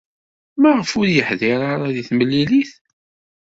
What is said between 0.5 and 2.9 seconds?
Maɣef ur yeḥdiṛ ara deg temlilit?